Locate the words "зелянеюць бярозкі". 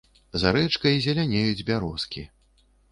1.05-2.29